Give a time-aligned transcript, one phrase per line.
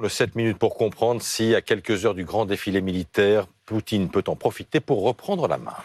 [0.00, 4.24] Le 7 minutes pour comprendre si, à quelques heures du grand défilé militaire, Poutine peut
[4.28, 5.76] en profiter pour reprendre la main.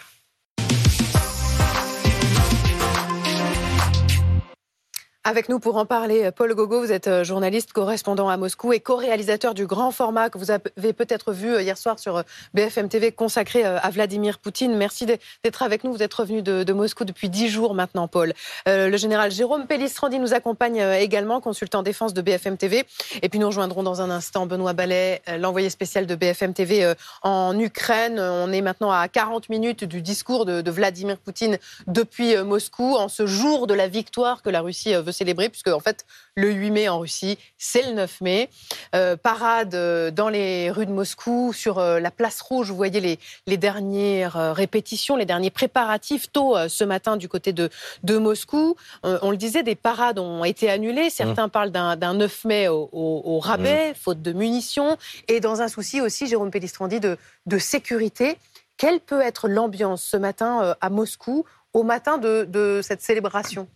[5.27, 8.79] Avec nous pour en parler, Paul Gogo, vous êtes euh, journaliste, correspondant à Moscou et
[8.79, 12.21] co-réalisateur du grand format que vous avez peut-être vu euh, hier soir sur euh,
[12.53, 14.77] BFM TV consacré à Vladimir Poutine.
[14.77, 15.91] Merci d'être avec nous.
[15.91, 18.33] Vous êtes revenu de, Moscou depuis dix jours maintenant, Paul.
[18.67, 22.85] le général Jérôme Pellistrandi nous accompagne également, consultant défense de BFM TV.
[23.23, 27.57] Et puis nous rejoindrons dans un instant Benoît Ballet, l'envoyé spécial de BFM TV en
[27.57, 28.19] Ukraine.
[28.19, 33.07] On est maintenant à 40 minutes du discours de, de Vladimir Poutine depuis Moscou, en
[33.07, 36.05] ce jour de la victoire que la Russie veut célébrer, puisque en fait,
[36.35, 38.49] le 8 mai en Russie, c'est le 9 mai.
[38.93, 42.99] Euh, parade euh, dans les rues de Moscou, sur euh, la place rouge, vous voyez
[42.99, 47.69] les, les dernières répétitions, les derniers préparatifs tôt ce matin du côté de,
[48.03, 48.75] de Moscou.
[49.03, 51.09] on le disait, des parades ont été annulées.
[51.09, 51.51] Certains mmh.
[51.51, 53.95] parlent d'un 9 mai au, rabais, mmh.
[53.95, 54.97] faute de munitions,
[55.27, 58.37] et dans un souci aussi, Jérôme Pellistrandi, de, de sécurité.
[58.77, 63.67] Quelle peut être l'ambiance ce matin à Moscou, au matin de, de cette célébration?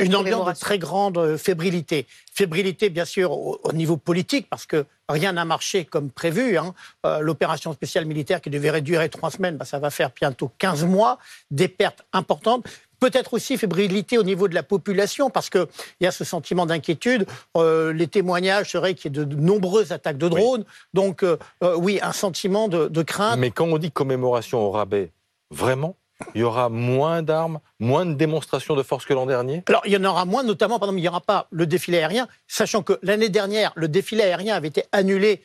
[0.00, 2.06] Une ambiance de très grande euh, fébrilité.
[2.32, 6.56] Fébrilité, bien sûr, au, niveau politique, parce que rien n'a marché comme prévu.
[6.56, 6.74] Hein.
[7.06, 10.84] Euh, l'opération spéciale militaire qui devait durer trois semaines, bah, ça va faire bientôt 15
[10.84, 11.18] mois,
[11.50, 12.66] des pertes importantes.
[13.00, 15.66] Peut-être aussi fébrilité au niveau de la population, parce qu'il
[16.00, 17.26] y a ce sentiment d'inquiétude.
[17.56, 20.64] Euh, les témoignages seraient qu'il y ait de, nombreuses attaques de drones.
[20.94, 21.24] Donc,
[21.62, 23.38] oui, un sentiment de, de crainte.
[23.38, 25.12] Mais quand on dit commémoration au rabais,
[25.50, 25.96] vraiment
[26.34, 29.62] il y aura moins d'armes, moins de démonstrations de force que l'an dernier?
[29.68, 32.28] Alors, il y en aura moins, notamment, pardon, il n'y aura pas le défilé aérien,
[32.46, 35.42] sachant que l'année dernière, le défilé aérien avait été annulé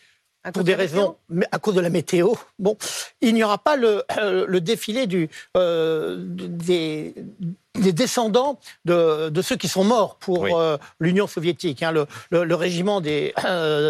[0.52, 2.33] pour des raisons, mais à cause de la météo.
[2.59, 2.77] Bon,
[3.21, 7.13] il n'y aura pas le, euh, défilé du, euh, des,
[7.75, 11.83] descendants de, ceux qui sont morts pour euh, l'Union soviétique.
[11.83, 11.91] Hein,
[12.30, 13.33] le, régiment des,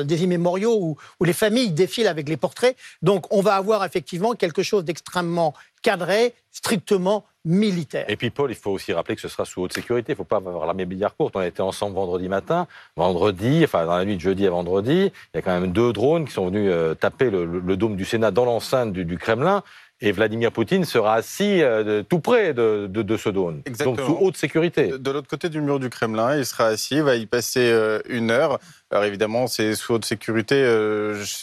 [0.05, 2.75] des immémoriaux où, où, les familles défilent avec les portraits.
[3.01, 5.53] Donc, on va avoir effectivement quelque chose d'extrêmement
[5.83, 8.05] cadré, strictement militaire.
[8.07, 10.13] Et puis Paul, il faut aussi rappeler que ce sera sous haute sécurité.
[10.13, 11.35] Il ne faut pas avoir l'armée billard courte.
[11.35, 15.11] On été ensemble vendredi matin, vendredi, enfin dans la nuit de jeudi à vendredi.
[15.33, 18.05] Il y a quand même deux drones qui sont venus euh, taper le, dôme du
[18.05, 19.61] Sénat dans l'enceinte du, Kremlin.
[20.05, 23.61] Et Vladimir Poutine sera assis euh, tout près de, ce dôme.
[23.85, 24.97] Donc sous haute sécurité.
[24.99, 28.01] De l'autre côté du mur du Kremlin, il sera assis, il va y passer euh,
[28.09, 28.59] une heure.
[28.91, 30.57] Alors évidemment, c'est sous haute sécurité.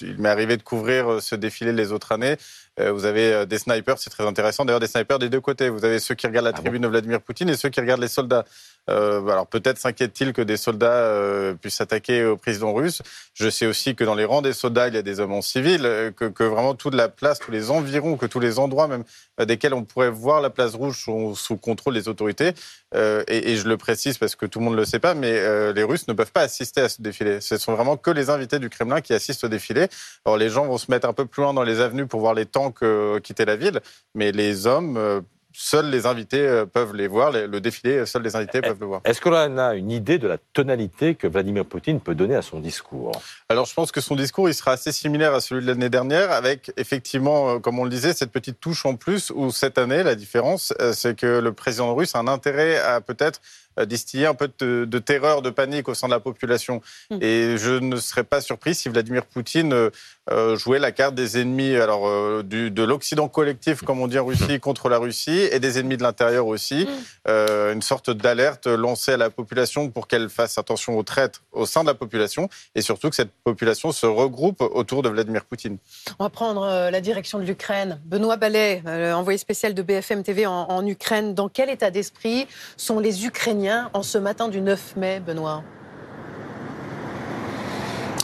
[0.03, 2.37] il m'est arrivé de couvrir ce défilé les autres années.
[2.81, 4.65] Euh, vous avez euh, des snipers, c'est très intéressant.
[4.65, 5.69] D'ailleurs, des snipers des deux côtés.
[5.69, 8.01] Vous avez ceux qui regardent la ah tribune de Vladimir Poutine et ceux qui regardent
[8.01, 8.45] les soldats.
[8.89, 11.13] Euh, alors peut-être s'inquiète-t-il que des soldats
[11.61, 13.03] puissent s'attaquer au président russe.
[13.35, 15.43] Je sais aussi que dans les rangs des soldats, il y a des hommes en
[15.43, 15.83] civil,
[16.17, 19.05] que, vraiment toute la place, tous les environs, que tous les endroits même
[19.39, 22.53] desquels on pourrait voir la place rouge sont sous contrôle des autorités.
[22.95, 25.83] Et, je le précise parce que tout le monde ne le sait pas, mais les
[25.83, 27.41] Russes ne peuvent pas assister à ce défilé.
[27.41, 29.89] Ce sont vraiment que les invités du Kremlin qui assistent au défilé.
[30.25, 32.35] Alors les gens vont se mettre un peu plus loin dans les avenues pour voir
[32.35, 33.81] les tanks quitter la ville,
[34.15, 35.21] mais les hommes euh,
[35.53, 39.01] seuls les invités euh, peuvent les voir, le défilé, seuls les invités peuvent le voir.
[39.05, 42.61] Est-ce qu'on a une idée de la tonalité que Vladimir Poutine peut donner à son
[42.61, 43.13] discours?
[43.49, 46.31] Alors je pense que son discours, il sera assez similaire à celui de l'année dernière,
[46.31, 50.03] avec effectivement, euh, comme on le disait, cette petite touche en plus, où cette année,
[50.03, 53.41] la différence, c'est que le président russe a un intérêt à peut-être
[53.87, 56.83] distiller un peu de, terreur, de panique au sein de la population.
[57.11, 57.19] Mmh.
[57.21, 59.91] Et je ne serais pas surpris si Vladimir Poutine euh,
[60.31, 64.19] euh, jouait la carte des ennemis, alors euh, du, de l'Occident collectif, comme on dit
[64.19, 66.87] en Russie, contre la Russie, et des ennemis de l'intérieur aussi.
[67.27, 67.31] Mmh.
[67.73, 71.83] une sorte d'alerte lancée à la population pour qu'elle fasse attention aux traîtres au sein
[71.83, 75.79] de la population, et surtout que cette population se regroupe autour de Vladimir Poutine.
[76.19, 78.01] On va prendre la direction de l'Ukraine.
[78.05, 78.83] Benoît Ballet,
[79.15, 81.35] envoyé spécial de BFM TV en, en Ukraine.
[81.35, 85.63] Dans quel état d'esprit sont les Ukrainiens en ce matin du 9 mai, Benoît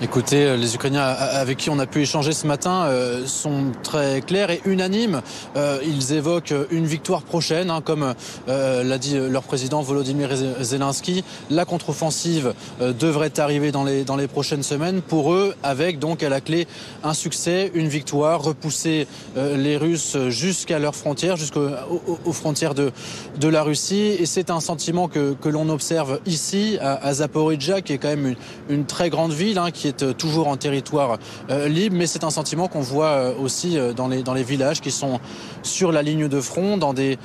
[0.02, 4.20] Écoutez, euh, les Ukrainiens avec qui on a pu échanger ce matin euh, sont très
[4.20, 5.22] clairs et unanimes.
[5.56, 8.14] Euh, ils évoquent une victoire prochaine, hein, comme
[8.46, 10.28] l'a dit leur président Volodymyr
[10.60, 11.24] Zelensky.
[11.50, 16.28] La contre-offensive devrait arriver dans les, dans les prochaines semaines pour eux, avec donc à
[16.28, 16.66] la clé
[17.02, 19.06] un succès, une victoire, repousser
[19.36, 22.92] les Russes jusqu'à leurs frontières, jusqu'aux frontières de,
[23.38, 24.16] de la Russie.
[24.18, 28.34] Et c'est un sentiment que, que l'on observe ici, à, Zaporizhia, qui est quand même
[28.68, 31.18] une, très grande ville, hein, est euh, toujours en territoire
[31.50, 34.80] euh, libre, mais c'est un sentiment qu'on voit euh, aussi dans les, dans les villages
[34.80, 35.20] qui sont
[35.62, 37.18] sur la ligne de front, dans des,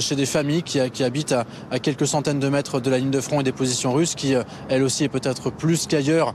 [0.00, 1.34] chez des familles qui, qui habitent
[1.70, 4.34] à, quelques centaines de mètres de la ligne de front et des positions russes, qui,
[4.68, 6.34] elles aussi, et peut-être plus qu'ailleurs,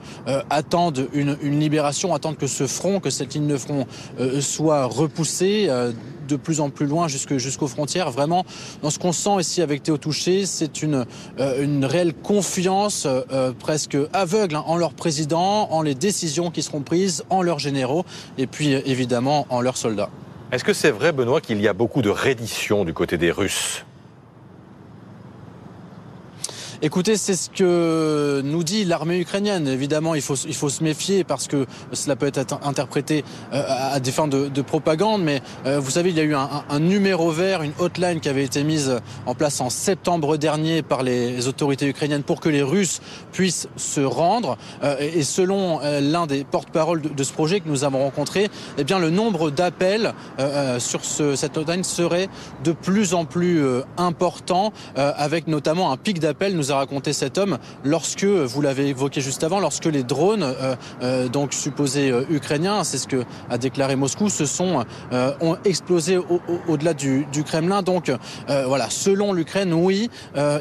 [0.50, 3.86] attendent une, une, libération, attendent que ce front, que cette ligne de front
[4.40, 5.70] soit repoussée
[6.28, 8.12] de plus en plus loin jusqu'aux frontières.
[8.12, 8.46] Vraiment,
[8.82, 11.06] dans ce qu'on sent ici avec Théo Touché, c'est une,
[11.40, 13.08] une réelle confiance
[13.60, 18.06] presque aveugle hein, en leur président, en les décisions qui seront prises, en leurs généraux
[18.38, 20.10] et puis évidemment en leurs soldats.
[20.52, 23.86] Est-ce que c'est vrai, Benoît, qu'il y a beaucoup de reddition du côté des Russes?
[26.84, 29.68] Écoutez, c'est ce que nous dit l'armée ukrainienne.
[29.68, 34.00] Évidemment, il faut, il faut se méfier parce que cela peut être interprété euh, à
[34.00, 35.24] des fins de, de propagande.
[35.24, 38.44] Mais euh, vous savez, il y a eu un, numéro vert, une hotline qui avait
[38.44, 43.02] été mise en place en septembre dernier par les autorités ukrainiennes pour que les Russes
[43.32, 44.56] puissent se rendre.
[44.84, 49.00] Euh, et selon l'un des porte-parole de, ce projet que nous avons rencontré, eh bien,
[49.00, 50.14] le nombre d'appels
[50.78, 52.30] sur ce, cette hotline serait
[52.64, 53.64] de plus en plus
[53.98, 59.44] important, avec notamment un pic d'appels a raconté cet homme lorsque, vous l'avez évoqué juste
[59.44, 63.96] avant, lorsque les drones, euh, euh, donc supposés euh, ukrainiens, c'est ce que a déclaré
[63.96, 64.86] Moscou, se sont
[65.42, 66.20] ont explosé
[66.68, 67.82] au-delà du, du, Kremlin.
[67.82, 68.12] Donc
[68.48, 70.10] voilà, selon l'Ukraine, oui,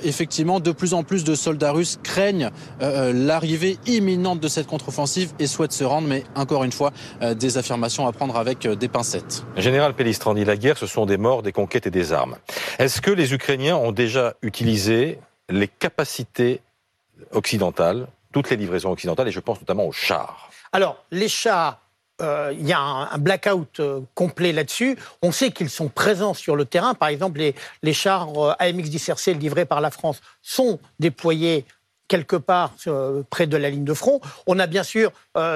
[0.03, 2.51] effectivement, de plus en plus de soldats russes craignent
[2.81, 6.93] l'arrivée imminente de cette contre-offensive et souhaitent se rendre, mais encore une fois,
[7.37, 9.45] des affirmations à prendre avec des pincettes.
[9.57, 12.37] Général Pellistrandi, la guerre, ce sont des morts, des conquêtes et des armes.
[12.79, 15.19] Est-ce que les Ukrainiens ont déjà utilisé
[15.49, 16.61] les capacités
[17.33, 20.51] occidentales, toutes les livraisons occidentales, et je pense notamment aux chars.
[20.73, 21.81] Alors, les chars,
[22.23, 24.99] euh, il y a un, blackout euh, complet là-dessus.
[25.23, 26.95] On sait qu'ils sont présents sur le terrain.
[26.95, 27.41] Par exemple,
[27.83, 31.65] les, chars euh, AMX-10RC livrés par la France sont déployés
[32.09, 32.73] quelque part
[33.31, 34.21] près de la ligne de front.
[34.47, 35.11] On a bien sûr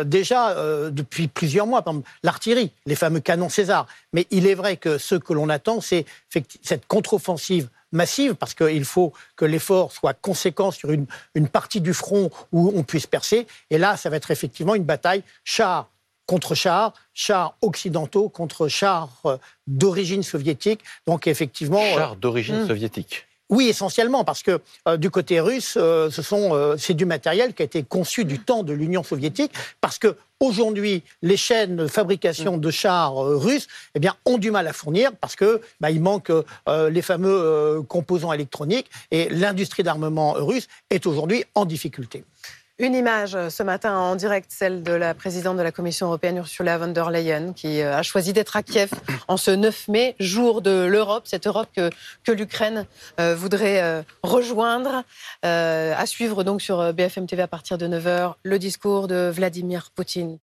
[0.05, 0.57] déjà
[0.91, 1.85] depuis plusieurs mois,
[2.25, 3.87] l'artillerie, les fameux canons César.
[4.13, 8.85] Mais il est vrai que ce que l'on attend, c'est cette contre-offensive massive, parce qu'il
[8.85, 13.47] faut que l'effort soit conséquent sur une, une partie du front où on puisse percer.
[13.71, 15.89] Et là, ça va être effectivement une bataille char
[16.27, 20.81] contre char, chars occidentaux contre chars euh, d'origine soviétique.
[21.07, 21.83] Donc effectivement...
[21.83, 22.69] Euh, chars d'origine hmm.
[22.69, 27.05] soviétique oui, essentiellement, parce que euh, du côté russe, euh, ce sont, euh, c'est du
[27.05, 31.77] matériel qui a été conçu du temps de l'Union soviétique, parce que aujourd'hui, les chaînes
[31.77, 35.91] de fabrication de chars russes, eh bien, ont du mal à fournir parce que bah,
[35.91, 36.33] il manque
[36.67, 42.25] les fameux composants électroniques et l'industrie d'armement russe est aujourd'hui en difficulté.
[42.81, 46.39] Une image euh, ce matin en direct, celle de la présidente de la Commission européenne,
[46.39, 48.89] Ursula von der Leyen, qui euh, a choisi d'être à Kiev
[49.29, 52.87] en ce 9 mai, jour de l'Europe, cette Europe que, l'Ukraine
[53.19, 55.05] euh, voudrait rejoindre.
[55.43, 60.39] à suivre donc sur BFM TV à partir de 9h, le discours de Vladimir Poutine.